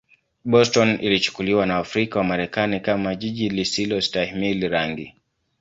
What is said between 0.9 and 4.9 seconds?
ilichukuliwa na Waafrika-Wamarekani kama jiji lisilostahimili